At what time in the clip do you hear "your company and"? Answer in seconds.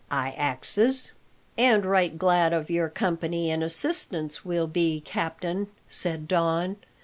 2.71-3.61